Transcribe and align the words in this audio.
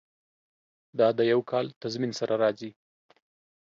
دا 0.99 1.07
د 1.17 1.19
یو 1.31 1.41
کال 1.51 1.65
تضمین 1.81 2.11
سره 2.19 2.33
راځي. 2.43 2.71